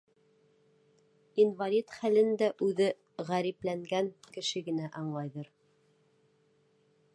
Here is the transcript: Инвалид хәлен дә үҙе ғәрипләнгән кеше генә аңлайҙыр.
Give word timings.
Инвалид 1.43 1.93
хәлен 1.97 2.31
дә 2.43 2.47
үҙе 2.69 2.87
ғәрипләнгән 3.29 4.11
кеше 4.39 4.67
генә 4.71 4.91
аңлайҙыр. 5.03 5.55